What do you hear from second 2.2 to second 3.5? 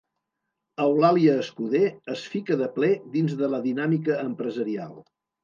fica de ple dins